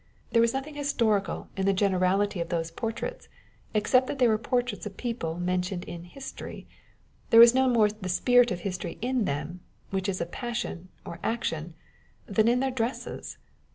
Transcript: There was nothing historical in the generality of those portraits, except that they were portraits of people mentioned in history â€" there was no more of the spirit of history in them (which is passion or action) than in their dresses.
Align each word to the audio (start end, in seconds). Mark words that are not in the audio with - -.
There 0.31 0.41
was 0.41 0.51
nothing 0.55 0.73
historical 0.73 1.49
in 1.55 1.67
the 1.67 1.73
generality 1.73 2.39
of 2.39 2.49
those 2.49 2.71
portraits, 2.71 3.27
except 3.75 4.07
that 4.07 4.17
they 4.17 4.27
were 4.27 4.39
portraits 4.39 4.87
of 4.87 4.97
people 4.97 5.37
mentioned 5.37 5.83
in 5.83 6.05
history 6.05 6.65
â€" 6.67 7.29
there 7.29 7.39
was 7.39 7.53
no 7.53 7.69
more 7.69 7.85
of 7.85 8.01
the 8.01 8.09
spirit 8.09 8.49
of 8.49 8.61
history 8.61 8.97
in 9.03 9.25
them 9.25 9.59
(which 9.91 10.09
is 10.09 10.19
passion 10.31 10.89
or 11.05 11.19
action) 11.21 11.75
than 12.25 12.47
in 12.47 12.61
their 12.61 12.71
dresses. 12.71 13.37